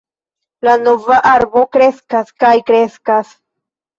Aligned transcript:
La 0.67 0.71
nova 0.85 1.17
arbo 1.33 1.61
kreskas 1.77 2.33
kaj 2.45 2.53
kreskas. 2.71 3.37